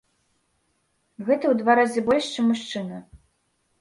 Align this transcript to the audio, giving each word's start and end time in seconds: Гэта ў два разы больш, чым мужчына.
Гэта 1.27 1.45
ў 1.49 1.53
два 1.61 1.73
разы 1.81 2.05
больш, 2.11 2.25
чым 2.37 2.45
мужчына. 2.53 2.97